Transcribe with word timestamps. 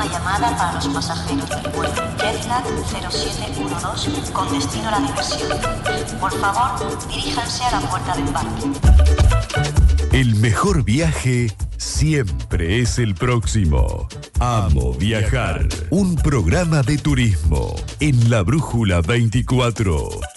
Última 0.00 0.18
llamada 0.18 0.56
para 0.56 0.72
los 0.72 0.88
pasajeros 0.88 1.50
del 1.50 1.72
vuelo 1.72 1.92
Jetlag 2.16 2.64
0712 2.88 4.32
con 4.32 4.50
destino 4.50 4.88
a 4.88 4.92
la 4.92 5.00
diversión. 5.00 5.50
Por 6.18 6.32
favor, 6.40 7.06
diríjanse 7.08 7.64
a 7.64 7.72
la 7.72 7.80
puerta 7.80 8.16
de 8.16 8.22
embarque. 8.22 8.70
El 10.12 10.36
mejor 10.36 10.84
viaje 10.84 11.54
siempre 11.76 12.80
es 12.80 12.98
el 12.98 13.14
próximo. 13.14 14.08
Amo 14.38 14.94
viajar. 14.94 15.68
Un 15.90 16.16
programa 16.16 16.82
de 16.82 16.96
turismo 16.96 17.76
en 17.98 18.30
la 18.30 18.42
Brújula 18.42 19.02
24. 19.02 20.29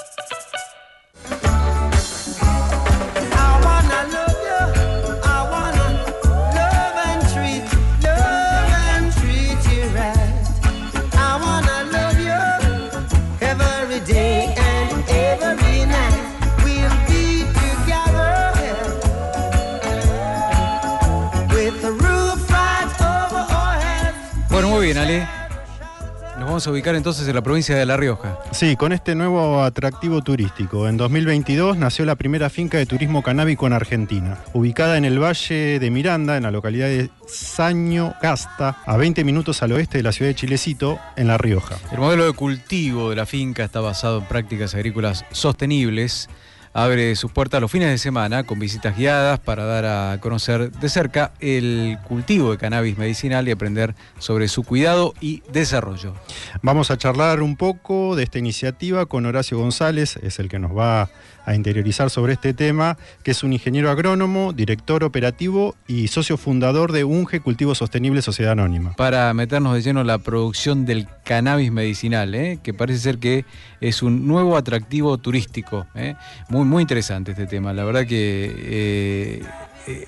Vamos 26.53 26.67
a 26.67 26.71
ubicar 26.71 26.93
entonces 26.93 27.27
en 27.27 27.33
la 27.33 27.41
provincia 27.41 27.75
de 27.75 27.83
La 27.83 27.97
Rioja. 27.97 28.37
Sí, 28.51 28.75
con 28.75 28.93
este 28.93 29.15
nuevo 29.15 29.63
atractivo 29.63 30.21
turístico. 30.21 30.87
En 30.87 30.97
2022 30.97 31.77
nació 31.77 32.05
la 32.05 32.15
primera 32.15 32.51
finca 32.51 32.77
de 32.77 32.85
turismo 32.85 33.23
canábico 33.23 33.65
en 33.65 33.73
Argentina, 33.73 34.37
ubicada 34.53 34.99
en 34.99 35.03
el 35.03 35.17
Valle 35.17 35.79
de 35.79 35.89
Miranda, 35.89 36.37
en 36.37 36.43
la 36.43 36.51
localidad 36.51 36.89
de 36.89 37.09
Saño 37.27 38.13
Gasta, 38.21 38.77
a 38.85 38.97
20 38.97 39.23
minutos 39.23 39.63
al 39.63 39.71
oeste 39.71 39.97
de 39.97 40.03
la 40.03 40.11
ciudad 40.11 40.29
de 40.29 40.35
Chilecito, 40.35 40.99
en 41.15 41.25
La 41.25 41.39
Rioja. 41.39 41.77
El 41.91 41.97
modelo 41.97 42.27
de 42.27 42.33
cultivo 42.33 43.09
de 43.09 43.15
la 43.15 43.25
finca 43.25 43.63
está 43.63 43.79
basado 43.79 44.19
en 44.19 44.25
prácticas 44.25 44.75
agrícolas 44.75 45.25
sostenibles 45.31 46.29
abre 46.73 47.15
sus 47.15 47.31
puertas 47.31 47.61
los 47.61 47.71
fines 47.71 47.89
de 47.89 47.97
semana 47.97 48.43
con 48.43 48.59
visitas 48.59 48.97
guiadas 48.97 49.39
para 49.39 49.65
dar 49.65 49.85
a 49.85 50.19
conocer 50.19 50.71
de 50.71 50.89
cerca 50.89 51.31
el 51.39 51.97
cultivo 52.07 52.51
de 52.51 52.57
cannabis 52.57 52.97
medicinal 52.97 53.47
y 53.47 53.51
aprender 53.51 53.95
sobre 54.17 54.47
su 54.47 54.63
cuidado 54.63 55.13
y 55.21 55.43
desarrollo. 55.51 56.13
Vamos 56.61 56.91
a 56.91 56.97
charlar 56.97 57.41
un 57.41 57.55
poco 57.55 58.15
de 58.15 58.23
esta 58.23 58.39
iniciativa 58.39 59.05
con 59.05 59.25
Horacio 59.25 59.57
González, 59.57 60.17
es 60.17 60.39
el 60.39 60.49
que 60.49 60.59
nos 60.59 60.75
va 60.75 61.09
a 61.45 61.55
interiorizar 61.55 62.09
sobre 62.09 62.33
este 62.33 62.53
tema, 62.53 62.97
que 63.23 63.31
es 63.31 63.43
un 63.43 63.53
ingeniero 63.53 63.91
agrónomo, 63.91 64.53
director 64.53 65.03
operativo 65.03 65.75
y 65.87 66.07
socio 66.07 66.37
fundador 66.37 66.91
de 66.91 67.03
UNGE 67.03 67.41
Cultivo 67.41 67.75
Sostenible 67.75 68.21
Sociedad 68.21 68.53
Anónima. 68.53 68.93
Para 68.93 69.33
meternos 69.33 69.73
de 69.73 69.81
lleno 69.81 70.01
en 70.01 70.07
la 70.07 70.19
producción 70.19 70.85
del 70.85 71.07
cannabis 71.25 71.71
medicinal, 71.71 72.33
¿eh? 72.35 72.59
que 72.63 72.73
parece 72.73 72.99
ser 72.99 73.17
que 73.17 73.45
es 73.81 74.01
un 74.01 74.27
nuevo 74.27 74.55
atractivo 74.55 75.17
turístico. 75.17 75.85
¿eh? 75.95 76.15
Muy, 76.49 76.62
muy 76.63 76.81
interesante 76.81 77.31
este 77.31 77.47
tema. 77.47 77.73
La 77.73 77.83
verdad 77.83 78.05
que 78.05 79.41
eh, 79.87 80.05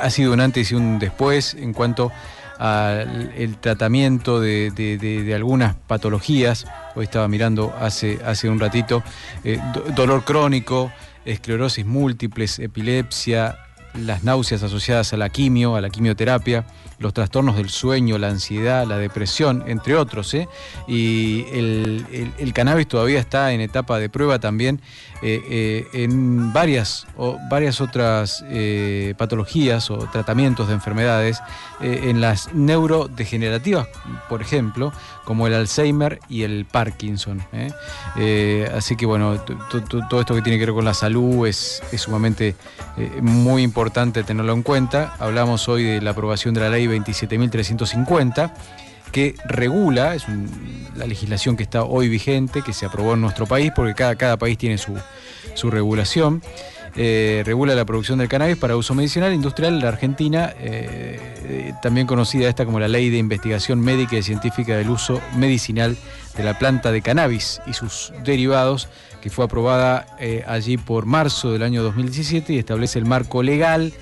ha 0.00 0.10
sido 0.10 0.32
un 0.32 0.40
antes 0.40 0.72
y 0.72 0.74
un 0.74 0.98
después 0.98 1.54
en 1.54 1.72
cuanto 1.72 2.12
al 2.58 3.56
tratamiento 3.60 4.40
de, 4.40 5.32
algunas 5.34 5.74
patologías. 5.74 6.66
Hoy 6.94 7.04
estaba 7.04 7.26
mirando 7.26 7.74
hace, 7.80 8.20
hace 8.24 8.48
un 8.48 8.60
ratito, 8.60 9.02
eh, 9.42 9.58
dolor 9.96 10.24
crónico, 10.24 10.92
esclerosis 11.24 11.84
múltiples, 11.84 12.58
epilepsia, 12.60 13.58
las 13.94 14.22
náuseas 14.22 14.62
asociadas 14.62 15.12
a 15.12 15.16
la 15.16 15.28
quimio, 15.28 15.76
a 15.76 15.80
la 15.80 15.90
quimioterapia, 15.90 16.64
los 16.98 17.12
trastornos 17.12 17.56
del 17.56 17.68
sueño, 17.68 18.16
la 18.18 18.28
ansiedad, 18.28 18.86
la 18.86 18.98
depresión, 18.98 19.64
entre 19.66 19.96
otros. 19.96 20.32
¿eh? 20.34 20.48
Y 20.86 21.44
el, 21.52 22.52
cannabis 22.54 22.86
todavía 22.86 23.18
está 23.18 23.52
en 23.52 23.60
etapa 23.60 23.98
de 23.98 24.08
prueba 24.08 24.38
también 24.38 24.80
eh, 25.22 25.42
eh, 25.48 26.04
en 26.04 26.52
varias, 26.52 27.06
o 27.16 27.38
varias 27.50 27.80
otras 27.80 28.44
patologías 29.16 29.90
o 29.90 29.98
tratamientos 30.10 30.68
de 30.68 30.74
enfermedades, 30.74 31.40
en 31.80 32.20
las 32.20 32.52
neurodegenerativas, 32.54 33.88
por 34.28 34.40
ejemplo, 34.40 34.92
como 35.24 35.46
el 35.46 35.54
Alzheimer 35.54 36.20
y 36.28 36.42
el 36.42 36.64
Parkinson. 36.64 37.42
así 38.74 38.96
que 38.96 39.06
bueno, 39.06 39.40
todo 40.08 40.20
esto 40.20 40.34
que 40.34 40.42
tiene 40.42 40.58
que 40.58 40.66
ver 40.66 40.74
con 40.74 40.84
la 40.84 40.94
salud 40.94 41.46
es 41.46 41.82
sumamente 41.96 42.54
muy 43.20 43.62
importante 43.62 44.22
tenerlo 44.22 44.52
en 44.52 44.62
cuenta. 44.62 45.14
Hablamos 45.18 45.68
hoy 45.68 45.84
de 45.84 46.00
la 46.00 46.10
aprobación 46.10 46.54
de 46.54 46.60
la 46.60 46.68
ley 46.68 46.86
27.350 46.86 48.52
que 49.12 49.34
regula, 49.44 50.14
es 50.14 50.24
la 50.96 51.06
legislación 51.06 51.56
que 51.56 51.62
está 51.62 51.84
hoy 51.84 52.08
vigente, 52.08 52.62
que 52.62 52.72
se 52.72 52.86
aprobó 52.86 53.14
en 53.14 53.20
nuestro 53.20 53.46
país, 53.46 53.70
porque 53.74 53.94
cada, 53.94 54.16
cada 54.16 54.36
país 54.36 54.58
tiene 54.58 54.78
su, 54.78 54.96
su 55.54 55.70
regulación. 55.70 56.42
Eh, 56.94 57.42
regula 57.46 57.74
la 57.74 57.86
producción 57.86 58.18
del 58.18 58.28
cannabis 58.28 58.58
para 58.58 58.76
uso 58.76 58.94
medicinal 58.94 59.32
industrial 59.32 59.74
en 59.74 59.80
la 59.80 59.88
Argentina, 59.88 60.52
eh, 60.58 61.72
también 61.80 62.06
conocida 62.06 62.48
esta 62.48 62.66
como 62.66 62.80
la 62.80 62.88
Ley 62.88 63.08
de 63.08 63.16
Investigación 63.16 63.80
Médica 63.80 64.16
y 64.16 64.22
Científica 64.22 64.76
del 64.76 64.90
Uso 64.90 65.22
Medicinal 65.36 65.96
de 66.36 66.44
la 66.44 66.58
Planta 66.58 66.92
de 66.92 67.00
Cannabis 67.00 67.62
y 67.66 67.72
sus 67.72 68.12
derivados, 68.24 68.88
que 69.22 69.30
fue 69.30 69.46
aprobada 69.46 70.06
eh, 70.20 70.44
allí 70.46 70.76
por 70.76 71.06
marzo 71.06 71.52
del 71.52 71.62
año 71.62 71.82
2017 71.82 72.52
y 72.52 72.58
establece 72.58 72.98
el 72.98 73.06
marco 73.06 73.42
legal 73.42 73.92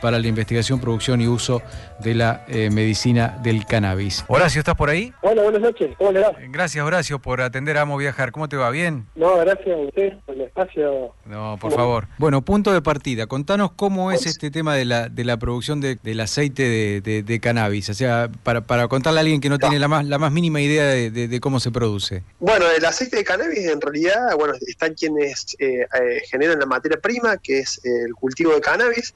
para 0.00 0.18
la 0.18 0.26
investigación, 0.26 0.80
producción 0.80 1.20
y 1.20 1.28
uso 1.28 1.62
de 2.00 2.14
la 2.14 2.44
eh, 2.48 2.70
medicina 2.70 3.38
del 3.42 3.66
cannabis. 3.66 4.24
Horacio, 4.28 4.60
¿estás 4.60 4.74
por 4.74 4.90
ahí? 4.90 5.12
Hola, 5.22 5.42
buenas 5.42 5.60
noches, 5.60 5.94
¿cómo 5.98 6.12
le 6.12 6.20
va? 6.20 6.28
Eh, 6.40 6.48
gracias, 6.50 6.84
Horacio, 6.84 7.18
por 7.18 7.40
atender 7.40 7.78
a 7.78 7.82
Amo 7.82 7.96
Viajar. 7.96 8.32
¿Cómo 8.32 8.48
te 8.48 8.56
va? 8.56 8.70
¿Bien? 8.70 9.06
No, 9.14 9.38
gracias 9.38 9.76
a 9.76 9.80
usted 9.80 10.12
por 10.24 10.34
el 10.34 10.42
espacio. 10.42 11.14
No, 11.24 11.56
por 11.60 11.72
favor. 11.72 12.08
Bueno, 12.18 12.42
punto 12.42 12.72
de 12.72 12.82
partida. 12.82 13.26
Contanos 13.26 13.72
cómo 13.72 14.12
es 14.12 14.26
este 14.26 14.50
tema 14.50 14.74
de 14.74 14.84
la, 14.84 15.08
de 15.08 15.24
la 15.24 15.36
producción 15.38 15.80
del 15.80 16.20
aceite 16.20 17.00
de, 17.02 17.40
cannabis. 17.40 17.88
O 17.90 17.94
sea, 17.94 18.30
para, 18.42 18.62
para 18.62 18.88
contarle 18.88 19.20
a 19.20 19.22
alguien 19.22 19.40
que 19.40 19.48
no, 19.48 19.58
tiene 19.58 19.78
la 19.78 19.88
más, 19.88 20.06
la 20.06 20.18
más 20.18 20.32
mínima 20.32 20.60
idea 20.60 20.84
de, 20.84 21.40
cómo 21.40 21.60
se 21.60 21.70
produce. 21.70 22.22
Bueno, 22.40 22.66
el 22.76 22.84
aceite 22.84 23.16
de 23.16 23.24
cannabis 23.24 23.66
en 23.66 23.80
realidad, 23.80 24.34
bueno, 24.36 24.54
están 24.66 24.94
quienes 24.94 25.56
eh, 25.58 25.86
generan 26.30 26.58
la 26.58 26.66
materia 26.66 26.98
prima, 27.00 27.36
que 27.36 27.60
es 27.60 27.80
el 27.84 28.14
cultivo 28.14 28.54
de 28.54 28.60
cannabis, 28.60 29.14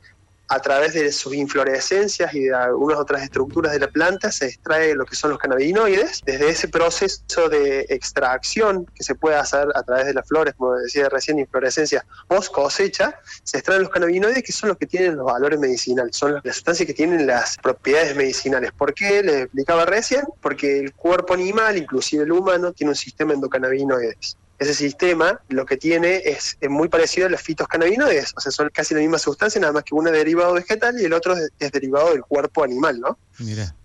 a 0.50 0.60
través 0.60 0.94
de 0.94 1.12
sus 1.12 1.32
inflorescencias 1.32 2.34
y 2.34 2.40
de 2.40 2.54
algunas 2.54 2.98
otras 2.98 3.22
estructuras 3.22 3.72
de 3.72 3.78
la 3.78 3.86
planta 3.86 4.32
se 4.32 4.46
extrae 4.46 4.96
lo 4.96 5.06
que 5.06 5.14
son 5.14 5.30
los 5.30 5.38
cannabinoides. 5.38 6.22
Desde 6.26 6.48
ese 6.48 6.66
proceso 6.66 7.48
de 7.48 7.86
extracción 7.88 8.84
que 8.92 9.04
se 9.04 9.14
puede 9.14 9.36
hacer 9.36 9.68
a 9.76 9.82
través 9.84 10.06
de 10.06 10.14
las 10.14 10.26
flores, 10.26 10.54
como 10.56 10.74
decía 10.74 11.08
recién, 11.08 11.38
inflorescencia 11.38 12.04
post 12.26 12.52
cosecha, 12.52 13.14
se 13.44 13.58
extraen 13.58 13.82
los 13.82 13.90
cannabinoides 13.90 14.42
que 14.42 14.52
son 14.52 14.70
los 14.70 14.78
que 14.78 14.86
tienen 14.86 15.16
los 15.16 15.26
valores 15.26 15.60
medicinales, 15.60 16.16
son 16.16 16.40
las 16.42 16.56
sustancias 16.56 16.84
que 16.84 16.94
tienen 16.94 17.28
las 17.28 17.56
propiedades 17.56 18.16
medicinales. 18.16 18.72
¿Por 18.72 18.92
qué? 18.92 19.22
Les 19.22 19.42
explicaba 19.42 19.84
recién, 19.84 20.24
porque 20.40 20.80
el 20.80 20.92
cuerpo 20.94 21.32
animal, 21.34 21.76
inclusive 21.76 22.24
el 22.24 22.32
humano, 22.32 22.72
tiene 22.72 22.90
un 22.90 22.96
sistema 22.96 23.34
endocannabinoides 23.34 24.36
ese 24.60 24.74
sistema 24.74 25.40
lo 25.48 25.64
que 25.64 25.78
tiene 25.78 26.22
es, 26.24 26.58
muy 26.68 26.88
parecido 26.88 27.26
a 27.26 27.30
los 27.30 27.40
fitoscannabinoides, 27.40 28.34
o 28.36 28.40
sea, 28.40 28.52
son 28.52 28.68
casi 28.68 28.92
la 28.92 29.00
misma 29.00 29.18
sustancia, 29.18 29.58
nada 29.58 29.72
más 29.72 29.84
que 29.84 29.94
uno 29.94 30.10
es 30.10 30.16
derivado 30.16 30.52
vegetal 30.52 31.00
y 31.00 31.06
el 31.06 31.14
otro 31.14 31.34
es, 31.34 31.72
derivado 31.72 32.10
del 32.10 32.20
cuerpo 32.20 32.62
animal, 32.62 33.00
¿no? 33.00 33.18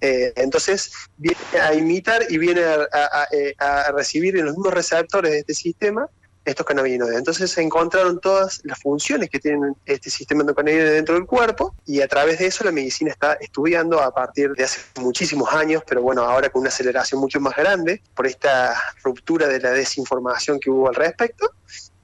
Eh, 0.01 0.33
entonces 0.35 0.91
viene 1.17 1.39
a 1.61 1.73
imitar 1.73 2.25
y 2.29 2.37
viene 2.37 2.61
a, 2.65 3.27
a 3.57 3.91
recibir 3.93 4.35
en 4.35 4.45
los 4.45 4.55
mismos 4.57 4.73
receptores 4.73 5.31
de 5.31 5.39
este 5.39 5.53
sistema 5.53 6.09
estos 6.45 6.65
cannabinoides. 6.65 7.17
Entonces 7.17 7.51
se 7.51 7.61
encontraron 7.61 8.19
todas 8.19 8.61
las 8.63 8.79
funciones 8.79 9.29
que 9.29 9.39
tiene 9.39 9.73
este 9.85 10.09
sistema 10.09 10.41
endocannabinoide 10.41 10.91
dentro 10.91 11.15
del 11.15 11.25
cuerpo 11.25 11.75
y 11.85 12.01
a 12.01 12.07
través 12.07 12.39
de 12.39 12.47
eso 12.47 12.63
la 12.63 12.71
medicina 12.71 13.11
está 13.11 13.33
estudiando 13.33 13.99
a 13.99 14.13
partir 14.13 14.53
de 14.53 14.63
hace 14.63 14.81
muchísimos 15.01 15.51
años, 15.51 15.83
pero 15.87 16.01
bueno, 16.01 16.23
ahora 16.23 16.49
con 16.49 16.61
una 16.61 16.69
aceleración 16.69 17.19
mucho 17.19 17.39
más 17.39 17.55
grande 17.55 18.01
por 18.13 18.27
esta 18.27 18.75
ruptura 19.03 19.47
de 19.47 19.59
la 19.59 19.71
desinformación 19.71 20.59
que 20.59 20.69
hubo 20.69 20.87
al 20.87 20.95
respecto. 20.95 21.49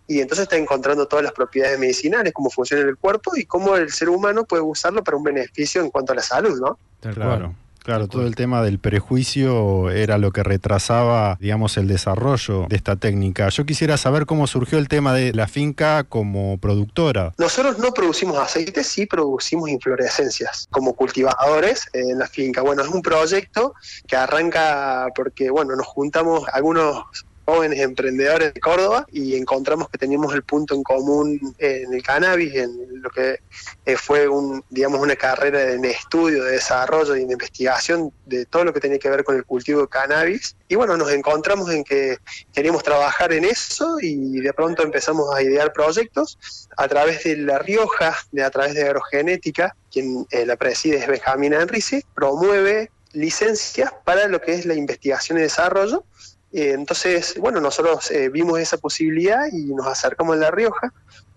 Y 0.07 0.19
entonces 0.19 0.43
está 0.43 0.57
encontrando 0.57 1.07
todas 1.07 1.23
las 1.23 1.31
propiedades 1.31 1.79
medicinales, 1.79 2.33
cómo 2.33 2.49
funciona 2.49 2.83
el 2.83 2.97
cuerpo 2.97 3.31
y 3.37 3.45
cómo 3.45 3.77
el 3.77 3.91
ser 3.91 4.09
humano 4.09 4.43
puede 4.43 4.61
usarlo 4.61 5.03
para 5.03 5.15
un 5.15 5.23
beneficio 5.23 5.81
en 5.81 5.89
cuanto 5.89 6.11
a 6.11 6.15
la 6.15 6.21
salud, 6.21 6.59
¿no? 6.59 6.77
Claro. 6.99 7.55
Claro, 7.83 8.07
todo 8.07 8.27
el 8.27 8.35
tema 8.35 8.61
del 8.61 8.77
prejuicio 8.77 9.89
era 9.89 10.19
lo 10.19 10.31
que 10.31 10.43
retrasaba, 10.43 11.37
digamos, 11.39 11.77
el 11.77 11.87
desarrollo 11.87 12.67
de 12.69 12.75
esta 12.75 12.95
técnica. 12.95 13.49
Yo 13.49 13.65
quisiera 13.65 13.97
saber 13.97 14.27
cómo 14.27 14.45
surgió 14.45 14.77
el 14.77 14.87
tema 14.87 15.13
de 15.13 15.33
la 15.33 15.47
finca 15.47 16.03
como 16.03 16.59
productora. 16.59 17.33
Nosotros 17.39 17.79
no 17.79 17.91
producimos 17.91 18.37
aceite, 18.37 18.83
sí 18.83 19.07
producimos 19.07 19.69
inflorescencias 19.69 20.67
como 20.69 20.93
cultivadores 20.93 21.89
en 21.93 22.19
la 22.19 22.27
finca. 22.27 22.61
Bueno, 22.61 22.83
es 22.83 22.89
un 22.89 23.01
proyecto 23.01 23.73
que 24.07 24.15
arranca 24.15 25.07
porque, 25.15 25.49
bueno, 25.49 25.75
nos 25.75 25.87
juntamos 25.87 26.43
algunos 26.53 27.03
jóvenes 27.51 27.79
emprendedores 27.79 28.53
de 28.53 28.59
Córdoba 28.61 29.05
y 29.11 29.35
encontramos 29.35 29.89
que 29.89 29.97
teníamos 29.97 30.33
el 30.33 30.43
punto 30.43 30.73
en 30.73 30.83
común 30.83 31.53
en 31.57 31.93
el 31.93 32.01
cannabis, 32.01 32.55
en 32.55 33.01
lo 33.01 33.09
que 33.09 33.39
eh, 33.85 33.97
fue 33.97 34.27
un, 34.29 34.63
digamos, 34.69 35.01
una 35.01 35.17
carrera 35.17 35.71
en 35.71 35.83
estudio, 35.83 36.45
de 36.45 36.53
desarrollo 36.53 37.15
y 37.17 37.23
investigación 37.23 38.13
de 38.25 38.45
todo 38.45 38.63
lo 38.63 38.73
que 38.73 38.79
tenía 38.79 38.99
que 38.99 39.09
ver 39.09 39.25
con 39.25 39.35
el 39.35 39.43
cultivo 39.43 39.81
de 39.81 39.89
cannabis. 39.89 40.55
Y 40.69 40.75
bueno, 40.75 40.95
nos 40.95 41.11
encontramos 41.11 41.69
en 41.71 41.83
que 41.83 42.17
queríamos 42.53 42.83
trabajar 42.83 43.33
en 43.33 43.43
eso 43.43 43.97
y 44.01 44.39
de 44.39 44.53
pronto 44.53 44.83
empezamos 44.83 45.35
a 45.35 45.41
idear 45.41 45.73
proyectos 45.73 46.39
a 46.77 46.87
través 46.87 47.23
de 47.25 47.35
La 47.35 47.59
Rioja, 47.59 48.15
de, 48.31 48.43
a 48.43 48.49
través 48.49 48.75
de 48.75 48.83
Agrogenética, 48.83 49.75
quien 49.91 50.25
eh, 50.31 50.45
la 50.45 50.55
preside 50.55 50.97
es 50.97 51.07
Benjamín 51.07 51.53
Enrique, 51.53 52.05
promueve 52.15 52.91
licencias 53.13 53.91
para 54.05 54.27
lo 54.27 54.41
que 54.41 54.53
es 54.53 54.65
la 54.65 54.73
investigación 54.73 55.37
y 55.37 55.41
desarrollo. 55.41 56.05
Eh, 56.53 56.71
entonces, 56.71 57.35
bueno, 57.39 57.61
nosotros 57.61 58.11
eh, 58.11 58.29
vimos 58.29 58.59
esa 58.59 58.77
posibilidad 58.77 59.47
y 59.51 59.73
nos 59.73 59.87
acercamos 59.87 60.35
a 60.35 60.39
La 60.39 60.51
Rioja, 60.51 60.93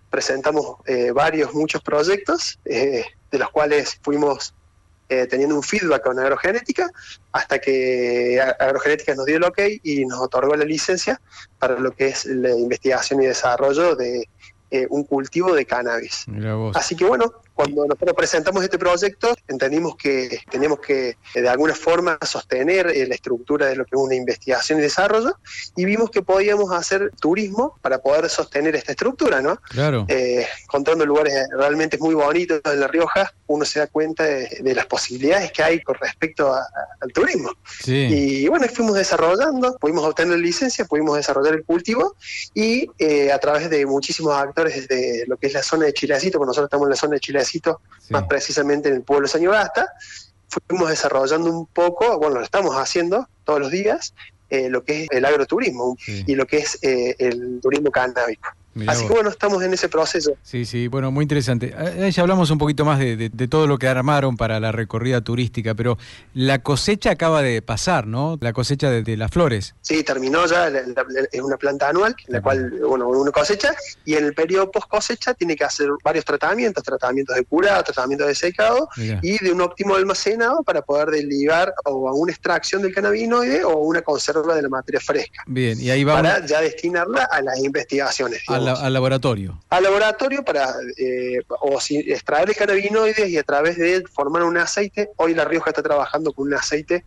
presentamos 0.09 0.77
varios, 1.13 1.53
muchos 1.53 1.81
proyectos, 1.81 2.57
de 2.63 3.03
los 3.31 3.49
cuales 3.49 3.99
fuimos 4.01 4.53
teniendo 5.09 5.55
un 5.55 5.63
feedback 5.63 6.03
con 6.03 6.17
agrogenética, 6.17 6.89
hasta 7.33 7.59
que 7.59 8.39
agrogenética 8.39 9.13
nos 9.13 9.25
dio 9.25 9.35
el 9.35 9.43
ok 9.43 9.59
y 9.83 10.05
nos 10.05 10.21
otorgó 10.21 10.55
la 10.55 10.63
licencia 10.63 11.19
para 11.59 11.77
lo 11.77 11.91
que 11.91 12.07
es 12.07 12.25
la 12.27 12.51
investigación 12.51 13.21
y 13.23 13.25
desarrollo 13.25 13.97
de 13.97 14.29
un 14.89 15.03
cultivo 15.03 15.53
de 15.53 15.65
cannabis. 15.65 16.23
Así 16.75 16.95
que 16.95 17.03
bueno, 17.03 17.33
cuando 17.55 17.85
nosotros 17.87 18.15
presentamos 18.15 18.63
este 18.63 18.77
proyecto, 18.77 19.33
entendimos 19.47 19.95
que 19.95 20.39
teníamos 20.51 20.79
que, 20.79 21.17
de 21.33 21.49
alguna 21.49 21.73
forma, 21.73 22.17
sostener 22.21 22.87
eh, 22.87 23.07
la 23.07 23.15
estructura 23.15 23.67
de 23.67 23.77
lo 23.77 23.85
que 23.85 23.95
es 23.95 24.01
una 24.01 24.13
investigación 24.15 24.79
y 24.79 24.81
desarrollo, 24.81 25.37
y 25.75 25.85
vimos 25.85 26.11
que 26.11 26.21
podíamos 26.21 26.71
hacer 26.71 27.11
turismo 27.19 27.77
para 27.81 27.99
poder 27.99 28.29
sostener 28.29 28.75
esta 28.75 28.91
estructura, 28.91 29.41
¿no? 29.41 29.57
Claro. 29.69 30.05
Eh, 30.09 30.45
contando 30.67 31.05
lugares 31.05 31.47
realmente 31.57 31.97
muy 31.97 32.13
bonitos 32.13 32.59
en 32.65 32.79
La 32.79 32.87
Rioja, 32.87 33.33
uno 33.47 33.63
se 33.63 33.79
da 33.79 33.87
cuenta 33.87 34.23
de, 34.23 34.73
las 34.75 34.85
posibilidades 34.87 35.51
que 35.53 35.63
hay 35.63 35.81
con 35.81 35.95
respecto 35.95 36.53
al 36.53 37.13
turismo. 37.13 37.51
Sí. 37.81 37.93
Y 37.93 38.47
bueno, 38.49 38.67
fuimos 38.67 38.95
desarrollando, 38.95 39.77
pudimos 39.77 40.03
obtener 40.03 40.37
licencia, 40.39 40.83
pudimos 40.83 41.15
desarrollar 41.15 41.53
el 41.53 41.63
cultivo, 41.63 42.15
y 42.53 42.89
eh, 42.99 43.31
a 43.31 43.39
través 43.39 43.69
de 43.69 43.85
muchísimos 43.85 44.33
actores 44.33 44.87
de 44.89 45.23
lo 45.27 45.37
que 45.37 45.47
es 45.47 45.53
la 45.53 45.63
zona 45.63 45.85
de 45.85 45.93
Chilecito, 45.93 46.37
porque 46.37 46.49
nosotros 46.49 46.67
estamos 46.67 46.87
en 46.87 46.89
la 46.89 46.95
zona 46.95 47.13
de 47.13 47.19
Chilecito, 47.21 47.44
más 48.09 48.23
precisamente 48.23 48.89
en 48.89 48.95
el 48.95 49.01
pueblo 49.01 49.27
de 49.27 49.31
Sañogasta. 49.31 49.87
Fuimos 50.67 50.89
desarrollando 50.89 51.51
un 51.51 51.65
poco, 51.67 52.17
bueno, 52.17 52.35
lo 52.35 52.43
estamos 52.43 52.75
haciendo 52.75 53.27
todos 53.43 53.59
los 53.59 53.71
días, 53.71 54.13
eh, 54.49 54.69
lo 54.69 54.83
que 54.83 55.03
es 55.03 55.09
el 55.11 55.25
agroturismo 55.25 55.97
y 56.07 56.35
lo 56.35 56.45
que 56.45 56.57
es 56.57 56.77
eh, 56.81 57.15
el 57.19 57.59
turismo 57.61 57.91
canábico. 57.91 58.49
Así 58.87 59.07
que 59.07 59.13
bueno, 59.13 59.29
estamos 59.29 59.63
en 59.63 59.73
ese 59.73 59.87
proceso. 59.87 60.33
Sí, 60.43 60.65
sí, 60.65 60.89
bueno, 60.89 61.09
muy 61.09 61.23
interesante. 61.23 61.73
Eh, 61.77 62.11
ya 62.11 62.21
hablamos 62.21 62.49
un 62.51 62.57
poquito 62.57 62.83
más 62.83 62.99
de, 62.99 63.29
todo 63.49 63.67
lo 63.67 63.77
que 63.77 63.87
armaron 63.87 64.35
para 64.35 64.59
la 64.59 64.73
recorrida 64.73 65.21
turística, 65.21 65.73
pero 65.75 65.97
la 66.33 66.59
cosecha 66.59 67.11
acaba 67.11 67.41
de 67.41 67.61
pasar, 67.61 68.05
¿no? 68.05 68.37
La 68.41 68.51
cosecha 68.51 68.89
de, 68.89 69.15
las 69.15 69.31
flores. 69.31 69.75
Sí, 69.81 70.03
terminó 70.03 70.45
ya, 70.45 70.67
es 70.67 71.41
una 71.41 71.55
planta 71.55 71.89
anual, 71.89 72.15
en 72.27 72.33
la 72.33 72.41
cual 72.41 72.69
bueno, 72.85 73.07
uno 73.07 73.31
cosecha, 73.31 73.73
y 74.03 74.15
en 74.15 74.25
el 74.25 74.33
periodo 74.33 74.69
post 74.69 74.89
cosecha 74.89 75.33
tiene 75.33 75.55
que 75.55 75.63
hacer 75.63 75.87
varios 76.03 76.25
tratamientos, 76.25 76.83
tratamientos 76.83 77.35
de 77.35 77.45
curado, 77.45 77.81
tratamientos 77.83 78.27
de 78.27 78.35
secado, 78.35 78.89
y 79.21 79.41
de 79.41 79.51
un 79.51 79.61
óptimo 79.61 79.95
almacenado 79.95 80.63
para 80.63 80.81
poder 80.81 81.11
derivar 81.11 81.73
o 81.85 82.09
a 82.09 82.13
una 82.13 82.33
extracción 82.33 82.81
del 82.81 82.93
cannabinoide 82.93 83.63
o 83.63 83.77
una 83.77 84.01
conserva 84.01 84.53
de 84.55 84.63
la 84.63 84.69
materia 84.69 84.99
fresca. 84.99 85.43
Bien, 85.47 85.79
y 85.79 85.89
ahí 85.89 86.03
va. 86.03 86.15
Para 86.15 86.45
ya 86.45 86.59
destinarla 86.59 87.29
a 87.31 87.41
las 87.41 87.57
investigaciones 87.59 88.43
al 88.67 88.93
laboratorio. 88.93 89.61
Al 89.69 89.83
laboratorio 89.83 90.43
para 90.43 90.73
eh, 90.97 91.39
o 91.47 91.79
si, 91.79 91.97
extraer 91.97 92.49
el 92.49 92.55
cannabinoides 92.55 93.29
y 93.29 93.37
a 93.37 93.43
través 93.43 93.77
de 93.77 93.95
él 93.95 94.07
formar 94.07 94.43
un 94.43 94.57
aceite. 94.57 95.09
Hoy 95.17 95.33
La 95.33 95.45
Rioja 95.45 95.69
está 95.69 95.83
trabajando 95.83 96.33
con 96.33 96.47
un 96.47 96.53
aceite 96.53 97.05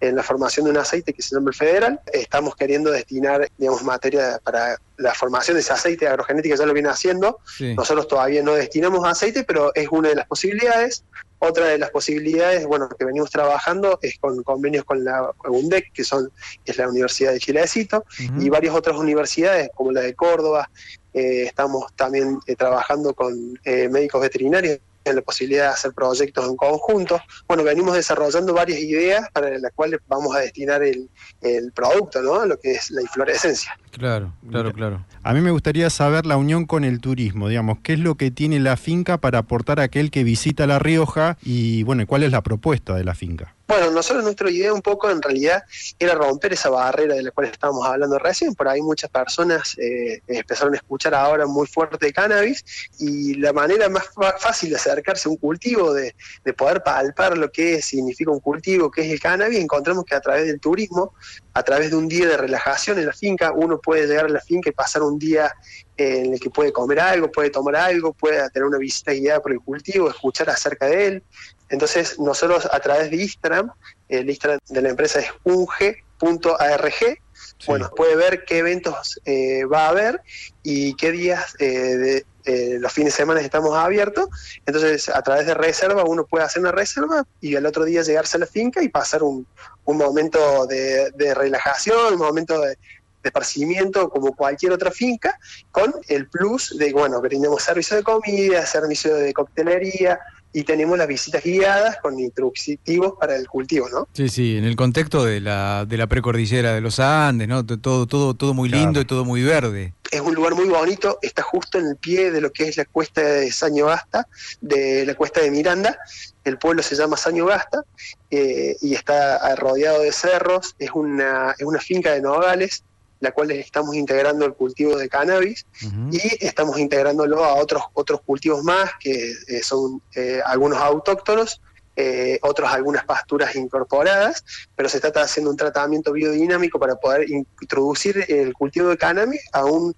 en 0.00 0.16
la 0.16 0.22
formación 0.22 0.64
de 0.64 0.72
un 0.72 0.76
aceite 0.76 1.12
que 1.12 1.22
se 1.22 1.34
llama 1.34 1.50
el 1.50 1.56
Federal. 1.56 2.00
Estamos 2.12 2.54
queriendo 2.54 2.90
destinar, 2.90 3.48
digamos, 3.56 3.82
materia 3.82 4.38
para 4.42 4.78
la 4.98 5.14
formación 5.14 5.56
de 5.56 5.62
ese 5.62 5.72
aceite 5.72 6.06
agrogenética, 6.06 6.56
ya 6.56 6.66
lo 6.66 6.74
viene 6.74 6.88
haciendo. 6.88 7.38
Nosotros 7.60 8.08
todavía 8.08 8.42
no 8.42 8.54
destinamos 8.54 9.06
aceite, 9.06 9.44
pero 9.44 9.72
es 9.74 9.88
una 9.90 10.10
de 10.10 10.16
las 10.16 10.26
posibilidades. 10.26 11.04
Otra 11.38 11.66
de 11.66 11.78
las 11.78 11.90
posibilidades, 11.90 12.66
bueno, 12.66 12.88
que 12.88 13.04
venimos 13.04 13.30
trabajando 13.30 13.98
es 14.00 14.18
con 14.18 14.42
convenios 14.42 14.84
con 14.84 15.04
la 15.04 15.32
UNDEC, 15.44 15.92
que 15.92 16.04
son 16.04 16.30
es 16.64 16.78
la 16.78 16.88
Universidad 16.88 17.32
de 17.32 17.38
Chilecito, 17.38 18.04
y 18.38 18.48
varias 18.48 18.74
otras 18.74 18.96
universidades, 18.96 19.68
como 19.74 19.92
la 19.92 20.00
de 20.00 20.14
Córdoba. 20.14 20.70
Eh, 21.12 21.44
estamos 21.44 21.94
también 21.94 22.38
eh, 22.46 22.56
trabajando 22.56 23.14
con 23.14 23.58
eh, 23.64 23.88
médicos 23.88 24.20
veterinarios 24.20 24.80
la 25.14 25.22
posibilidad 25.22 25.64
de 25.64 25.70
hacer 25.70 25.92
proyectos 25.92 26.48
en 26.48 26.56
conjunto. 26.56 27.20
Bueno, 27.48 27.64
venimos 27.64 27.94
desarrollando 27.94 28.52
varias 28.54 28.78
ideas 28.78 29.28
para 29.32 29.58
las 29.58 29.72
cuales 29.72 30.00
vamos 30.08 30.34
a 30.36 30.40
destinar 30.40 30.82
el, 30.82 31.08
el 31.42 31.72
producto, 31.72 32.22
¿no? 32.22 32.44
Lo 32.46 32.58
que 32.58 32.72
es 32.72 32.90
la 32.90 33.02
inflorescencia. 33.02 33.78
Claro, 33.90 34.32
claro, 34.50 34.72
claro. 34.72 35.06
A 35.22 35.32
mí 35.32 35.40
me 35.40 35.50
gustaría 35.50 35.88
saber 35.90 36.26
la 36.26 36.36
unión 36.36 36.66
con 36.66 36.84
el 36.84 37.00
turismo, 37.00 37.48
digamos, 37.48 37.78
qué 37.82 37.94
es 37.94 37.98
lo 37.98 38.16
que 38.16 38.30
tiene 38.30 38.60
la 38.60 38.76
finca 38.76 39.18
para 39.18 39.38
aportar 39.38 39.80
a 39.80 39.84
aquel 39.84 40.10
que 40.10 40.22
visita 40.22 40.66
La 40.66 40.78
Rioja 40.78 41.38
y, 41.42 41.82
bueno, 41.82 42.06
cuál 42.06 42.22
es 42.22 42.30
la 42.30 42.42
propuesta 42.42 42.94
de 42.94 43.04
la 43.04 43.14
finca. 43.14 43.55
Bueno, 43.68 43.90
nosotros 43.90 44.22
nuestra 44.22 44.48
idea 44.48 44.72
un 44.72 44.80
poco 44.80 45.10
en 45.10 45.20
realidad 45.20 45.64
era 45.98 46.14
romper 46.14 46.52
esa 46.52 46.70
barrera 46.70 47.16
de 47.16 47.22
la 47.24 47.32
cual 47.32 47.48
estábamos 47.48 47.84
hablando 47.84 48.16
recién. 48.18 48.54
Por 48.54 48.68
ahí 48.68 48.80
muchas 48.80 49.10
personas 49.10 49.76
eh, 49.78 50.20
empezaron 50.28 50.74
a 50.74 50.76
escuchar 50.76 51.14
ahora 51.14 51.46
muy 51.46 51.66
fuerte 51.66 52.12
cannabis 52.12 52.64
y 53.00 53.34
la 53.34 53.52
manera 53.52 53.88
más 53.88 54.08
fácil 54.38 54.70
de 54.70 54.76
acercarse 54.76 55.28
a 55.28 55.32
un 55.32 55.36
cultivo, 55.36 55.92
de, 55.92 56.14
de 56.44 56.52
poder 56.52 56.82
palpar 56.84 57.36
lo 57.36 57.50
que 57.50 57.82
significa 57.82 58.30
un 58.30 58.38
cultivo, 58.38 58.88
que 58.88 59.02
es 59.02 59.10
el 59.10 59.18
cannabis, 59.18 59.58
encontramos 59.58 60.04
que 60.04 60.14
a 60.14 60.20
través 60.20 60.46
del 60.46 60.60
turismo, 60.60 61.14
a 61.52 61.62
través 61.64 61.90
de 61.90 61.96
un 61.96 62.06
día 62.06 62.28
de 62.28 62.36
relajación 62.36 62.98
en 62.98 63.06
la 63.06 63.12
finca, 63.12 63.50
uno 63.52 63.80
puede 63.80 64.06
llegar 64.06 64.26
a 64.26 64.28
la 64.28 64.40
finca 64.40 64.70
y 64.70 64.72
pasar 64.72 65.02
un 65.02 65.18
día 65.18 65.52
en 65.96 66.34
el 66.34 66.40
que 66.40 66.50
puede 66.50 66.72
comer 66.72 67.00
algo, 67.00 67.32
puede 67.32 67.50
tomar 67.50 67.76
algo, 67.76 68.12
puede 68.12 68.48
tener 68.50 68.66
una 68.66 68.78
visita 68.78 69.12
guiada 69.12 69.40
por 69.40 69.52
el 69.52 69.60
cultivo, 69.60 70.10
escuchar 70.10 70.50
acerca 70.50 70.86
de 70.86 71.06
él, 71.06 71.22
entonces, 71.68 72.18
nosotros 72.18 72.68
a 72.70 72.80
través 72.80 73.10
de 73.10 73.16
Instagram, 73.16 73.72
el 74.08 74.28
Instagram 74.28 74.60
de 74.68 74.82
la 74.82 74.88
empresa 74.90 75.20
es 75.20 75.28
unge.arg, 75.44 77.18
bueno, 77.66 77.90
puede 77.94 78.16
ver 78.16 78.44
qué 78.44 78.58
eventos 78.58 79.20
eh, 79.24 79.64
va 79.64 79.86
a 79.86 79.88
haber 79.90 80.20
y 80.62 80.94
qué 80.94 81.12
días 81.12 81.54
eh, 81.58 81.66
de 81.68 82.26
eh, 82.44 82.78
los 82.78 82.92
fines 82.92 83.12
de 83.12 83.16
semana 83.16 83.40
estamos 83.40 83.76
abiertos. 83.76 84.28
Entonces, 84.64 85.08
a 85.08 85.20
través 85.22 85.46
de 85.46 85.54
reserva, 85.54 86.04
uno 86.04 86.24
puede 86.24 86.44
hacer 86.44 86.62
una 86.62 86.72
reserva 86.72 87.26
y 87.40 87.56
al 87.56 87.66
otro 87.66 87.84
día 87.84 88.02
llegarse 88.02 88.36
a 88.36 88.40
la 88.40 88.46
finca 88.46 88.82
y 88.82 88.88
pasar 88.88 89.22
un, 89.22 89.46
momento 89.84 90.66
de, 90.66 91.34
relajación, 91.34 92.14
un 92.14 92.20
momento 92.20 92.60
de, 92.60 92.68
de 92.68 92.76
esparcimiento 93.24 94.08
como 94.08 94.34
cualquier 94.36 94.72
otra 94.72 94.92
finca, 94.92 95.38
con 95.72 95.92
el 96.08 96.28
plus 96.28 96.76
de, 96.78 96.92
bueno, 96.92 97.20
brindamos 97.20 97.62
servicio 97.62 97.96
de 97.96 98.04
comida, 98.04 98.64
servicio 98.64 99.16
de 99.16 99.32
coctelería, 99.32 100.20
y 100.56 100.64
tenemos 100.64 100.96
las 100.96 101.06
visitas 101.06 101.44
guiadas 101.44 101.98
con 102.00 102.18
instructivos 102.18 103.12
para 103.20 103.36
el 103.36 103.46
cultivo, 103.46 103.90
¿no? 103.90 104.08
Sí, 104.14 104.30
sí, 104.30 104.56
en 104.56 104.64
el 104.64 104.74
contexto 104.74 105.22
de 105.22 105.38
la, 105.38 105.84
de 105.84 105.98
la 105.98 106.06
precordillera 106.06 106.72
de 106.72 106.80
los 106.80 106.98
Andes, 106.98 107.46
¿no? 107.46 107.66
Todo, 107.66 108.06
todo, 108.06 108.32
todo 108.32 108.54
muy 108.54 108.70
lindo 108.70 108.98
y 108.98 109.04
todo 109.04 109.26
muy 109.26 109.42
verde. 109.42 109.92
Es 110.10 110.22
un 110.22 110.34
lugar 110.34 110.54
muy 110.54 110.64
bonito, 110.64 111.18
está 111.20 111.42
justo 111.42 111.78
en 111.78 111.88
el 111.88 111.96
pie 111.96 112.30
de 112.30 112.40
lo 112.40 112.50
que 112.52 112.68
es 112.68 112.78
la 112.78 112.86
cuesta 112.86 113.20
de 113.20 113.52
Sañogasta, 113.52 114.28
de 114.62 115.04
la 115.04 115.14
cuesta 115.14 115.42
de 115.42 115.50
Miranda. 115.50 115.98
El 116.42 116.56
pueblo 116.56 116.82
se 116.82 116.96
llama 116.96 117.18
Sañogasta 117.18 117.82
eh, 118.30 118.78
y 118.80 118.94
está 118.94 119.54
rodeado 119.56 120.00
de 120.00 120.12
cerros. 120.12 120.74
Es 120.78 120.88
una, 120.94 121.54
es 121.58 121.66
una 121.66 121.80
finca 121.80 122.12
de 122.12 122.22
nogales 122.22 122.82
la 123.26 123.32
cual 123.32 123.50
estamos 123.50 123.96
integrando 123.96 124.46
el 124.46 124.54
cultivo 124.54 124.96
de 124.96 125.08
cannabis 125.08 125.66
y 126.12 126.44
estamos 126.44 126.78
integrándolo 126.78 127.44
a 127.44 127.54
otros, 127.54 127.82
otros 127.92 128.20
cultivos 128.20 128.62
más, 128.62 128.90
que 129.00 129.32
eh, 129.48 129.62
son 129.64 130.00
eh, 130.14 130.40
algunos 130.46 130.78
autóctonos, 130.78 131.60
eh, 131.96 132.38
otros 132.42 132.70
algunas 132.70 133.04
pasturas 133.04 133.56
incorporadas, 133.56 134.44
pero 134.76 134.88
se 134.88 134.98
está 134.98 135.08
haciendo 135.20 135.50
un 135.50 135.56
tratamiento 135.56 136.12
biodinámico 136.12 136.78
para 136.78 136.94
poder 136.94 137.28
introducir 137.28 138.24
el 138.28 138.52
cultivo 138.54 138.90
de 138.90 138.96
cannabis 138.96 139.40
a 139.52 139.64
un 139.64 139.92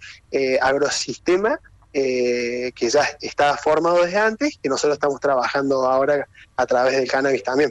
agrosistema 0.63 1.61
que 1.93 2.73
ya 2.91 3.05
está 3.21 3.59
formado 3.59 4.05
desde 4.05 4.19
antes, 4.19 4.59
que 4.63 4.71
nosotros 4.71 4.95
estamos 4.95 5.21
trabajando 5.21 5.87
ahora 5.87 6.27
a 6.57 6.65
través 6.65 6.97
del 6.97 7.09
cannabis 7.09 7.43
también. 7.43 7.71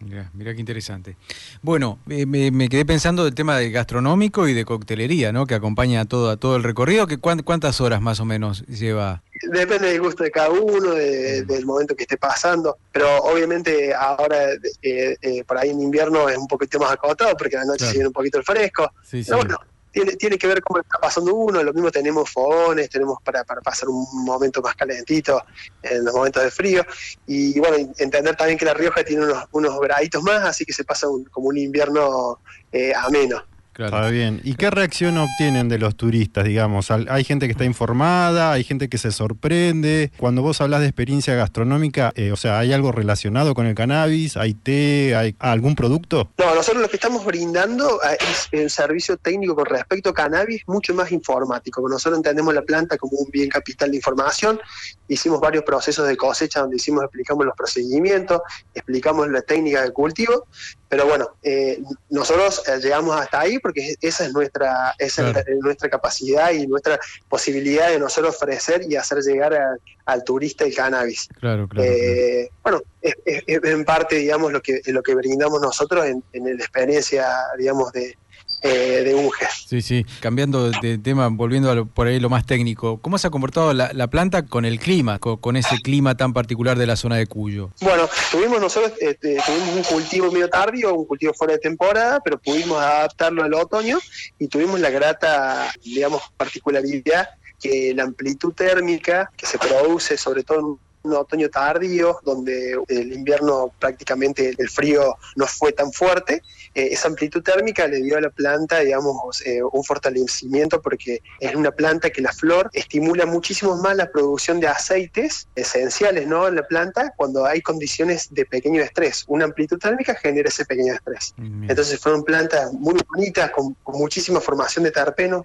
Mira, 0.00 0.54
qué 0.54 0.60
interesante. 0.60 1.16
Bueno, 1.60 1.98
me, 2.06 2.68
quedé 2.70 2.86
pensando 2.86 3.24
del 3.24 3.34
tema 3.34 3.58
de 3.58 3.70
gastronómico 3.70 4.48
y 4.48 4.54
de 4.54 4.64
coctelería, 4.64 5.30
¿no? 5.30 5.46
Que 5.46 5.54
acompaña 5.54 6.00
a 6.00 6.04
todo, 6.06 6.30
a 6.30 6.38
todo 6.38 6.56
el 6.56 6.62
recorrido. 6.62 7.06
Que 7.06 7.18
¿Cuántas 7.18 7.80
horas 7.82 8.00
más 8.00 8.18
o 8.18 8.24
menos 8.24 8.64
lleva? 8.66 9.22
Depende 9.52 9.88
del 9.88 10.00
gusto 10.00 10.24
de 10.24 10.30
cada 10.30 10.48
uno, 10.50 10.92
mm. 10.92 11.46
del 11.46 11.66
momento 11.66 11.94
que 11.94 12.04
esté 12.04 12.16
pasando. 12.16 12.78
Pero 12.92 13.18
obviamente 13.18 13.94
ahora, 13.94 14.52
eh, 14.82 15.16
eh, 15.20 15.44
por 15.44 15.58
ahí 15.58 15.68
en 15.68 15.80
invierno 15.80 16.28
es 16.30 16.38
un 16.38 16.48
poquito 16.48 16.78
más 16.78 16.92
acotado 16.92 17.36
porque 17.36 17.56
la 17.56 17.66
noche 17.66 17.84
se 17.84 17.92
viene 17.92 18.06
un 18.06 18.14
poquito 18.14 18.38
el 18.38 18.44
fresco. 18.44 18.90
Sí, 19.02 19.22
Pero 19.24 19.38
bueno, 19.38 19.58
tiene, 19.90 20.12
tiene 20.12 20.38
que 20.38 20.46
ver 20.46 20.62
cómo 20.62 20.80
está 20.80 20.98
pasando 20.98 21.34
uno, 21.34 21.62
lo 21.62 21.72
mismo 21.72 21.90
tenemos 21.90 22.30
fogones, 22.30 22.88
tenemos 22.88 23.18
para, 23.24 23.44
para 23.44 23.60
pasar 23.60 23.88
un 23.88 24.06
momento 24.24 24.62
más 24.62 24.74
calentito 24.74 25.42
en 25.82 26.04
los 26.04 26.14
momentos 26.14 26.42
de 26.42 26.50
frío, 26.50 26.82
y 27.26 27.58
bueno, 27.58 27.92
entender 27.98 28.36
también 28.36 28.58
que 28.58 28.64
La 28.64 28.74
Rioja 28.74 29.02
tiene 29.04 29.24
unos, 29.24 29.44
unos 29.52 29.78
graditos 29.80 30.22
más, 30.22 30.44
así 30.44 30.64
que 30.64 30.72
se 30.72 30.84
pasa 30.84 31.08
un- 31.08 31.24
como 31.24 31.48
un 31.48 31.58
invierno 31.58 32.40
eh, 32.72 32.92
ameno. 32.94 33.42
Claro. 33.80 33.96
Está 33.96 34.10
bien. 34.10 34.42
¿Y 34.44 34.56
qué 34.56 34.68
reacción 34.70 35.16
obtienen 35.16 35.70
de 35.70 35.78
los 35.78 35.96
turistas, 35.96 36.44
digamos? 36.44 36.90
Hay 36.90 37.24
gente 37.24 37.46
que 37.46 37.52
está 37.52 37.64
informada, 37.64 38.52
hay 38.52 38.62
gente 38.62 38.90
que 38.90 38.98
se 38.98 39.10
sorprende. 39.10 40.12
Cuando 40.18 40.42
vos 40.42 40.60
hablas 40.60 40.80
de 40.80 40.86
experiencia 40.86 41.34
gastronómica, 41.34 42.12
eh, 42.14 42.30
o 42.30 42.36
sea, 42.36 42.58
¿hay 42.58 42.74
algo 42.74 42.92
relacionado 42.92 43.54
con 43.54 43.66
el 43.66 43.74
cannabis? 43.74 44.36
¿Hay 44.36 44.52
té? 44.52 45.16
¿Hay 45.16 45.34
algún 45.38 45.76
producto? 45.76 46.28
No, 46.36 46.54
nosotros 46.54 46.82
lo 46.82 46.90
que 46.90 46.96
estamos 46.96 47.24
brindando 47.24 48.02
eh, 48.02 48.18
es 48.20 48.48
el 48.52 48.68
servicio 48.68 49.16
técnico 49.16 49.54
con 49.56 49.64
respecto 49.64 50.10
a 50.10 50.12
cannabis 50.12 50.62
mucho 50.66 50.92
más 50.92 51.10
informático. 51.10 51.80
Nosotros 51.88 52.18
entendemos 52.18 52.52
la 52.52 52.60
planta 52.60 52.98
como 52.98 53.16
un 53.16 53.30
bien 53.30 53.48
capital 53.48 53.92
de 53.92 53.96
información. 53.96 54.60
Hicimos 55.08 55.40
varios 55.40 55.64
procesos 55.64 56.06
de 56.06 56.18
cosecha 56.18 56.60
donde 56.60 56.76
hicimos, 56.76 57.02
explicamos 57.04 57.46
los 57.46 57.56
procedimientos, 57.56 58.42
explicamos 58.74 59.26
la 59.30 59.40
técnica 59.40 59.82
de 59.82 59.90
cultivo. 59.90 60.46
Pero 60.90 61.06
bueno, 61.06 61.36
eh, 61.44 61.80
nosotros 62.10 62.62
eh, 62.66 62.78
llegamos 62.82 63.14
hasta 63.18 63.40
ahí 63.40 63.60
porque 63.60 63.94
esa 64.00 64.26
es 64.26 64.32
nuestra, 64.32 64.92
esa 64.98 65.30
es 65.30 65.46
nuestra 65.60 65.88
capacidad 65.88 66.50
y 66.50 66.66
nuestra 66.66 66.98
posibilidad 67.28 67.88
de 67.90 68.00
nosotros 68.00 68.34
ofrecer 68.34 68.82
y 68.88 68.96
hacer 68.96 69.18
llegar 69.18 69.54
a- 69.54 69.76
al 70.06 70.24
turista 70.24 70.64
el 70.64 70.74
cannabis. 70.74 71.28
Claro, 71.38 71.68
claro. 71.68 71.88
Eh, 71.88 72.50
bueno, 72.64 72.82
es 73.00 73.14
en 73.46 73.84
parte, 73.84 74.16
digamos, 74.16 74.52
lo 74.52 74.60
que, 74.60 74.80
lo 74.86 75.00
que 75.02 75.14
brindamos 75.14 75.60
nosotros 75.62 76.04
en, 76.06 76.24
en 76.32 76.44
la 76.58 76.64
experiencia, 76.64 77.28
digamos, 77.56 77.92
de, 77.92 78.18
eh, 78.62 79.02
de 79.04 79.14
UNGE. 79.14 79.46
Sí, 79.66 79.82
sí. 79.82 80.04
Cambiando 80.20 80.70
de 80.70 80.98
tema, 80.98 81.28
volviendo 81.28 81.70
a 81.70 81.74
lo- 81.74 81.86
por 81.86 82.06
ahí 82.06 82.18
lo 82.20 82.28
más 82.28 82.44
técnico, 82.46 82.98
¿cómo 83.00 83.18
se 83.18 83.26
ha 83.26 83.30
comportado 83.30 83.72
la, 83.72 83.90
la 83.92 84.08
planta 84.08 84.46
con 84.46 84.64
el 84.64 84.78
clima, 84.78 85.18
co- 85.18 85.38
con, 85.40 85.56
ese 85.56 85.76
clima 85.82 86.16
tan 86.16 86.32
particular 86.32 86.78
de 86.78 86.86
la 86.86 86.96
zona 86.96 87.16
de 87.16 87.26
Cuyo? 87.26 87.70
Bueno, 87.80 88.08
tuvimos 88.30 88.60
nosotros, 88.60 88.92
eh, 89.00 89.16
tuvimos 89.20 89.76
un 89.76 89.82
cultivo 89.84 90.30
medio 90.32 90.48
tardío, 90.48 90.94
un 90.94 91.06
cultivo 91.06 91.32
fuera 91.34 91.54
de 91.54 91.58
temporada, 91.60 92.20
pero 92.24 92.38
pudimos 92.38 92.78
adaptarlo 92.78 93.42
al 93.42 93.54
otoño 93.54 93.98
y 94.38 94.48
tuvimos 94.48 94.80
la 94.80 94.90
grata, 94.90 95.70
digamos, 95.84 96.22
particularidad 96.36 97.28
que 97.60 97.92
la 97.94 98.04
amplitud 98.04 98.52
térmica 98.54 99.30
que 99.36 99.46
se 99.46 99.58
produce, 99.58 100.16
sobre 100.16 100.42
todo 100.42 100.58
en 100.60 100.78
un 101.02 101.14
otoño 101.14 101.48
tardío, 101.48 102.18
donde 102.24 102.76
el 102.88 103.12
invierno 103.12 103.72
prácticamente 103.78 104.54
el 104.56 104.68
frío 104.68 105.16
no 105.36 105.46
fue 105.46 105.72
tan 105.72 105.92
fuerte, 105.92 106.42
eh, 106.74 106.88
esa 106.92 107.08
amplitud 107.08 107.42
térmica 107.42 107.86
le 107.86 108.02
dio 108.02 108.16
a 108.16 108.20
la 108.20 108.30
planta, 108.30 108.80
digamos, 108.80 109.44
eh, 109.44 109.60
un 109.62 109.82
fortalecimiento 109.82 110.80
porque 110.80 111.20
es 111.40 111.54
una 111.54 111.72
planta 111.72 112.10
que 112.10 112.20
la 112.20 112.32
flor 112.32 112.70
estimula 112.72 113.26
muchísimo 113.26 113.76
más 113.76 113.96
la 113.96 114.10
producción 114.10 114.60
de 114.60 114.68
aceites 114.68 115.48
esenciales 115.54 116.26
¿no? 116.26 116.46
en 116.46 116.56
la 116.56 116.62
planta 116.62 117.12
cuando 117.16 117.44
hay 117.44 117.60
condiciones 117.60 118.28
de 118.30 118.44
pequeño 118.44 118.82
estrés. 118.82 119.24
Una 119.26 119.46
amplitud 119.46 119.78
térmica 119.78 120.14
genera 120.14 120.48
ese 120.48 120.64
pequeño 120.64 120.94
estrés. 120.94 121.34
Bien. 121.36 121.66
Entonces 121.68 121.98
fueron 121.98 122.22
plantas 122.22 122.72
muy 122.72 123.00
bonitas, 123.08 123.50
con, 123.50 123.74
con 123.82 123.98
muchísima 123.98 124.40
formación 124.40 124.84
de 124.84 124.90
terpeno, 124.90 125.44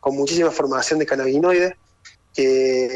con 0.00 0.16
muchísima 0.16 0.50
formación 0.50 0.98
de 0.98 1.06
cannabinoides, 1.06 1.74
que 2.34 2.88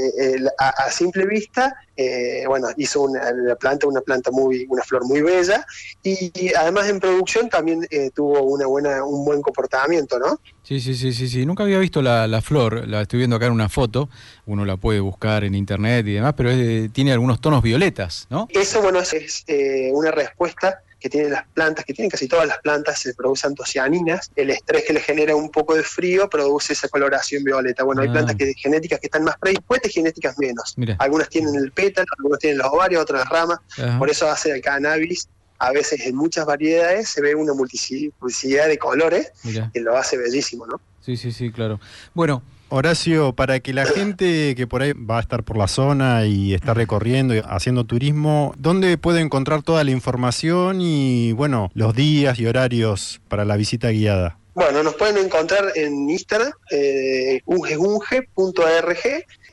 a, 0.59 0.69
a 0.69 0.91
simple 0.91 1.27
vista, 1.27 1.75
eh, 1.97 2.45
bueno, 2.47 2.69
hizo 2.77 3.03
una, 3.03 3.31
la 3.33 3.57
planta 3.57 3.87
una 3.87 4.01
planta 4.01 4.31
muy, 4.31 4.67
una 4.69 4.83
flor 4.83 5.07
muy 5.07 5.23
bella 5.23 5.65
y, 6.03 6.31
y 6.35 6.55
además 6.55 6.89
en 6.89 7.01
producción 7.01 7.49
también 7.49 7.87
eh, 7.91 8.11
tuvo 8.15 8.43
una 8.43 8.67
buena, 8.67 9.05
un 9.05 9.25
buen 9.25 9.43
comportamiento, 9.43 10.19
¿no? 10.19 10.41
Sí, 10.63 10.81
sí, 10.81 10.95
sí, 10.95 11.13
sí, 11.13 11.29
sí. 11.29 11.47
Nunca 11.47 11.63
había 11.63 11.79
visto 11.79 12.03
la, 12.03 12.27
la 12.27 12.41
flor, 12.43 12.89
la 12.89 13.03
estoy 13.03 13.19
viendo 13.19 13.37
acá 13.37 13.47
en 13.47 13.53
una 13.53 13.69
foto, 13.69 14.09
uno 14.47 14.65
la 14.65 14.77
puede 14.77 15.01
buscar 15.01 15.45
en 15.45 15.55
internet 15.55 16.07
y 16.07 16.15
demás, 16.15 16.35
pero 16.37 16.51
es- 16.51 16.93
tiene 16.93 17.13
algunos 17.13 17.41
tonos 17.41 17.63
violetas, 17.63 18.27
¿no? 18.31 18.47
Eso, 18.51 18.83
bueno, 18.83 19.01
es, 19.01 19.13
es, 19.13 19.45
eh, 19.47 19.91
una 19.93 20.11
respuesta 20.11 20.81
que 21.07 21.11
tienen 21.11 21.31
las 21.31 21.47
plantas, 21.55 21.85
que 21.85 21.95
tienen 21.95 22.11
casi 22.11 22.27
todas 22.27 22.49
las 22.49 22.59
plantas, 22.59 22.99
se 22.99 23.15
producen 23.15 23.51
antocianinas. 23.51 24.31
El 24.35 24.51
estrés 24.51 24.85
que 24.85 24.93
le 24.93 25.01
genera 25.01 25.37
un 25.37 25.51
poco 25.51 25.77
de 25.77 25.85
frío 25.85 26.29
produce 26.29 26.73
esa 26.73 26.89
coloración 26.89 27.45
violeta. 27.45 27.85
Bueno, 27.85 28.03
hay 28.03 28.09
Ah. 28.09 28.13
plantas 28.13 28.35
que, 28.37 28.53
genéticas 28.55 28.99
que 28.99 29.07
están 29.07 29.23
más 29.23 29.37
predispuestas 29.39 29.91
y 29.93 29.95
genéticas 29.95 30.37
menos. 30.39 30.75
Mira. 30.77 30.97
Algunas 30.99 31.29
tienen 31.29 31.55
el 31.55 31.71
pétalo, 31.71 32.07
algunas 32.19 32.41
tienen 32.41 32.59
los 32.59 32.67
ovarios, 32.67 33.03
otras 33.03 33.21
las 33.21 33.29
ramas. 33.29 33.59
Ajá. 33.79 33.99
Por 34.01 34.11
eso 34.11 34.29
hace 34.29 34.51
el 34.51 34.61
cannabis, 34.61 35.29
a 35.59 35.71
veces 35.71 36.01
en 36.07 36.17
muchas 36.17 36.45
variedades 36.45 37.09
se 37.09 37.21
ve 37.23 37.35
una 37.37 37.55
multiplicidad 37.55 38.67
de 38.67 38.79
colores 38.79 39.31
que 39.73 39.81
lo 39.81 39.97
hace 39.97 40.17
bellísimo, 40.19 40.67
¿no? 40.67 40.81
Sí, 41.01 41.17
sí, 41.17 41.31
sí, 41.31 41.53
claro. 41.53 41.79
Bueno, 42.15 42.43
Horacio, 42.69 43.33
para 43.33 43.61
que 43.61 43.73
la 43.73 43.87
gente 43.87 44.55
que 44.57 44.67
por 44.67 44.83
ahí 44.83 44.93
va 44.93 45.19
a 45.19 45.21
estar 45.21 45.45
por 45.45 45.57
la 45.57 45.69
zona 45.69 46.27
y 46.27 46.53
está 46.53 46.75
recorriendo 46.75 47.35
y 47.35 47.43
haciendo 47.45 47.85
turismo, 47.85 48.55
¿dónde 48.59 48.99
puede 48.99 49.21
encontrar 49.21 49.63
toda 49.63 49.85
la 49.85 49.93
información 49.93 50.81
y, 50.81 51.31
bueno, 51.33 51.71
los 51.75 51.95
días 51.95 52.41
y 52.41 52.47
horarios 52.47 53.21
para 53.29 53.45
la 53.45 53.57
visita 53.57 53.91
guiada? 53.91 54.39
Bueno, 54.55 54.83
nos 54.83 54.95
pueden 54.95 55.19
encontrar 55.19 55.73
en 55.77 56.11
Instagram, 56.11 56.51
eh, 56.73 57.41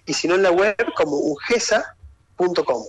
y 0.06 0.14
si 0.14 0.28
no 0.28 0.36
en 0.36 0.44
la 0.44 0.52
web 0.52 0.76
como 0.96 1.18
ungesa.com. 1.18 2.84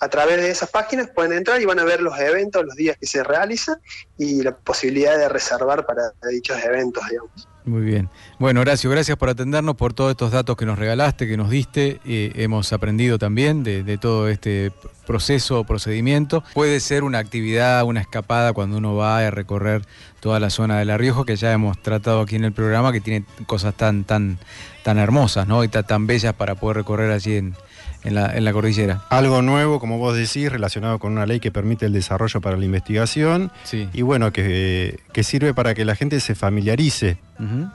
A 0.00 0.08
través 0.08 0.38
de 0.38 0.50
esas 0.50 0.70
páginas 0.70 1.08
pueden 1.14 1.32
entrar 1.32 1.60
y 1.60 1.66
van 1.66 1.78
a 1.78 1.84
ver 1.84 2.00
los 2.00 2.18
eventos, 2.18 2.64
los 2.64 2.76
días 2.76 2.96
que 2.98 3.06
se 3.06 3.22
realizan 3.22 3.76
y 4.16 4.42
la 4.42 4.56
posibilidad 4.56 5.18
de 5.18 5.28
reservar 5.28 5.84
para 5.86 6.12
dichos 6.30 6.62
eventos, 6.62 7.06
digamos. 7.08 7.48
Muy 7.66 7.80
bien. 7.80 8.10
Bueno, 8.38 8.60
Horacio, 8.60 8.90
gracias 8.90 9.16
por 9.16 9.30
atendernos, 9.30 9.74
por 9.76 9.94
todos 9.94 10.10
estos 10.10 10.32
datos 10.32 10.54
que 10.54 10.66
nos 10.66 10.78
regalaste, 10.78 11.26
que 11.26 11.38
nos 11.38 11.48
diste. 11.48 11.98
Eh, 12.04 12.32
hemos 12.36 12.74
aprendido 12.74 13.18
también 13.18 13.64
de, 13.64 13.96
todo 13.96 14.28
este 14.28 14.70
proceso 15.06 15.60
o 15.60 15.64
procedimiento. 15.64 16.44
Puede 16.52 16.78
ser 16.80 17.04
una 17.04 17.18
actividad, 17.20 17.84
una 17.84 18.02
escapada 18.02 18.52
cuando 18.52 18.76
uno 18.76 18.94
va 18.96 19.18
a 19.18 19.30
recorrer 19.30 19.82
toda 20.20 20.40
la 20.40 20.50
zona 20.50 20.78
de 20.78 20.84
La 20.84 20.98
Rioja, 20.98 21.24
que 21.24 21.36
ya 21.36 21.52
hemos 21.52 21.80
tratado 21.80 22.20
aquí 22.20 22.36
en 22.36 22.44
el 22.44 22.52
programa, 22.52 22.92
que 22.92 23.00
tiene 23.00 23.24
cosas 23.46 23.74
tan, 23.74 24.04
tan, 24.04 24.38
tan 24.82 24.98
hermosas, 24.98 25.48
¿no? 25.48 25.64
Y 25.64 25.68
tan, 25.68 25.86
tan 25.86 26.06
bellas 26.06 26.34
para 26.34 26.56
poder 26.56 26.76
recorrer 26.76 27.12
allí 27.12 27.36
en, 27.36 27.56
en 28.04 28.14
la, 28.14 28.36
en 28.36 28.44
la 28.44 28.52
cordillera. 28.52 29.02
Algo 29.10 29.42
nuevo, 29.42 29.80
como 29.80 29.98
vos 29.98 30.14
decís, 30.16 30.50
relacionado 30.52 30.98
con 30.98 31.12
una 31.12 31.26
ley 31.26 31.40
que 31.40 31.50
permite 31.50 31.86
el 31.86 31.92
desarrollo 31.92 32.40
para 32.40 32.56
la 32.56 32.64
investigación 32.64 33.50
Sí. 33.64 33.88
y, 33.92 34.02
bueno, 34.02 34.32
que, 34.32 35.00
que 35.12 35.24
sirve 35.24 35.54
para 35.54 35.74
que 35.74 35.84
la 35.84 35.96
gente 35.96 36.20
se 36.20 36.34
familiarice 36.34 37.16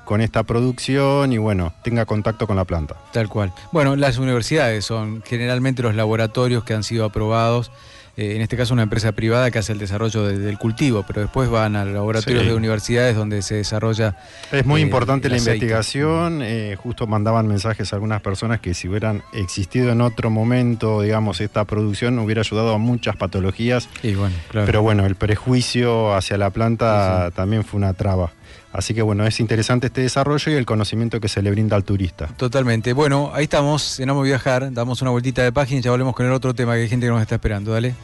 con 0.05 0.21
esta 0.21 0.43
producción 0.43 1.33
y, 1.33 1.37
bueno, 1.37 1.73
tenga 1.83 2.05
contacto 2.05 2.47
con 2.47 2.55
la 2.55 2.63
planta. 2.63 2.95
Tal 3.11 3.27
cual. 3.27 3.51
Bueno, 3.73 3.95
las 3.97 4.17
universidades 4.17 4.85
son 4.85 5.21
generalmente 5.25 5.83
los 5.83 5.95
laboratorios 5.95 6.63
que 6.63 6.73
han 6.73 6.83
sido 6.83 7.03
aprobados. 7.05 7.71
Eh, 8.19 8.35
en 8.35 8.41
este 8.41 8.57
caso, 8.57 8.73
una 8.73 8.83
empresa 8.83 9.11
privada 9.13 9.49
que 9.51 9.59
hace 9.59 9.71
el 9.71 9.79
desarrollo 9.79 10.23
de- 10.25 10.37
del 10.37 10.57
cultivo, 10.57 11.03
pero 11.07 11.21
después 11.21 11.49
van 11.49 11.75
a 11.75 11.85
laboratorios 11.85 12.43
Sí. 12.43 12.49
de 12.49 12.55
universidades 12.55 13.15
donde 13.15 13.41
se 13.41 13.55
desarrolla. 13.55 14.15
Es 14.51 14.65
muy 14.65 14.81
eh, 14.81 14.83
importante 14.83 15.29
la 15.29 15.37
investigación. 15.37 16.41
eh, 16.41 16.75
justo 16.77 17.07
mandaban 17.07 17.47
mensajes 17.47 17.91
a 17.93 17.95
algunas 17.95 18.21
personas 18.21 18.59
que 18.59 18.73
si 18.73 18.87
hubieran 18.87 19.23
existido 19.33 19.91
en 19.91 20.01
otro 20.01 20.29
momento, 20.29 21.01
digamos, 21.01 21.39
esta 21.41 21.63
producción 21.65 22.19
hubiera 22.19 22.41
ayudado 22.41 22.73
a 22.73 22.77
muchas 22.77 23.15
patologías. 23.15 23.87
Y 24.03 24.15
bueno, 24.15 24.35
claro. 24.49 24.65
Pero 24.65 24.81
bueno, 24.81 25.05
el 25.05 25.15
prejuicio 25.15 26.13
hacia 26.15 26.37
la 26.37 26.49
planta 26.49 27.27
Sí, 27.29 27.33
también 27.35 27.63
fue 27.63 27.77
una 27.77 27.93
traba. 27.93 28.31
Así 28.71 28.93
que 28.93 29.01
bueno, 29.01 29.25
es 29.25 29.39
interesante 29.39 29.87
este 29.87 30.01
desarrollo 30.01 30.51
y 30.51 30.55
el 30.55 30.65
conocimiento 30.65 31.19
que 31.19 31.27
se 31.27 31.41
le 31.41 31.49
brinda 31.51 31.75
al 31.75 31.83
turista. 31.83 32.27
Totalmente. 32.37 32.93
Bueno, 32.93 33.31
ahí 33.33 33.45
estamos, 33.45 33.99
en 33.99 34.09
Amo 34.09 34.21
Viajar. 34.21 34.71
Damos 34.71 35.01
una 35.01 35.11
vueltita 35.11 35.41
de 35.43 35.51
página 35.51 35.79
y 35.79 35.83
ya 35.83 35.91
volvemos 35.91 36.15
con 36.15 36.25
el 36.25 36.31
otro 36.31 36.53
tema 36.53 36.73
que 36.75 36.81
hay 36.81 36.89
gente 36.89 37.07
que 37.07 37.11
nos 37.11 37.21
está 37.21 37.35
esperando. 37.35 37.71
Dale. 37.71 37.95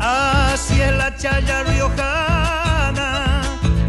Así 0.00 0.80
es 0.80 0.96
la 0.96 1.16
chaya 1.16 1.64
riojana, 1.64 3.42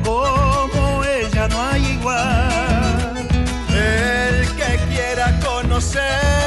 como 0.04 1.04
ella 1.04 1.48
no 1.48 1.62
hay 1.62 1.86
igual. 1.86 3.28
El 3.70 4.48
que 4.56 4.80
quiera 4.92 5.40
conocerla, 5.40 6.39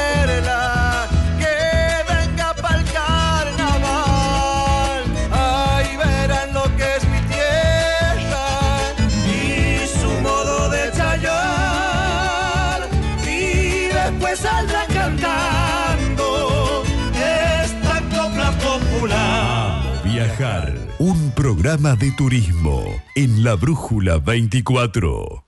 programa 21.63 21.95
de 21.95 22.11
turismo 22.11 22.83
en 23.15 23.41
la 23.41 23.55
Brújula 23.55 24.17
24. 24.17 25.45